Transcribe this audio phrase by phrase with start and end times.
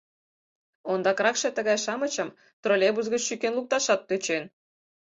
[0.91, 2.29] Ондакракше тыгай-шамычым
[2.61, 4.43] троллейбус гыч шӱкен лукташат тӧчен.